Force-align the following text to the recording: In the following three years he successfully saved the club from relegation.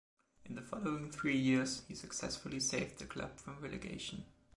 In 0.45 0.55
the 0.55 0.63
following 0.63 1.11
three 1.11 1.37
years 1.37 1.83
he 1.87 1.93
successfully 1.93 2.59
saved 2.59 2.97
the 2.97 3.05
club 3.05 3.37
from 3.37 3.59
relegation. 3.61 4.25